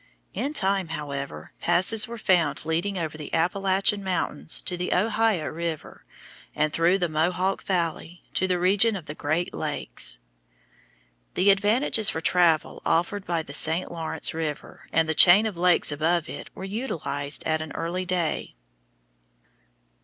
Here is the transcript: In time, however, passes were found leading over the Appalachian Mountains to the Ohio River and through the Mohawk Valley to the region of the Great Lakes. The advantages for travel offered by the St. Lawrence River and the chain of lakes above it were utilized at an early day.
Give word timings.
In 0.33 0.55
time, 0.55 0.87
however, 0.87 1.51
passes 1.59 2.07
were 2.07 2.17
found 2.17 2.65
leading 2.65 2.97
over 2.97 3.19
the 3.19 3.31
Appalachian 3.35 4.03
Mountains 4.03 4.63
to 4.63 4.75
the 4.75 4.91
Ohio 4.93 5.45
River 5.45 6.05
and 6.55 6.73
through 6.73 6.97
the 6.97 7.07
Mohawk 7.07 7.61
Valley 7.61 8.23
to 8.33 8.47
the 8.47 8.57
region 8.57 8.95
of 8.95 9.05
the 9.05 9.13
Great 9.13 9.53
Lakes. 9.53 10.19
The 11.35 11.51
advantages 11.51 12.09
for 12.09 12.19
travel 12.19 12.81
offered 12.83 13.27
by 13.27 13.43
the 13.43 13.53
St. 13.53 13.91
Lawrence 13.91 14.33
River 14.33 14.87
and 14.91 15.07
the 15.07 15.13
chain 15.13 15.45
of 15.45 15.55
lakes 15.55 15.91
above 15.91 16.27
it 16.27 16.49
were 16.55 16.63
utilized 16.65 17.43
at 17.45 17.61
an 17.61 17.71
early 17.73 18.07
day. 18.07 18.55